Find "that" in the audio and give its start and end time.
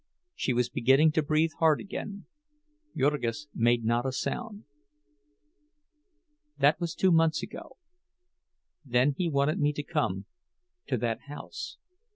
6.57-6.79, 10.97-11.19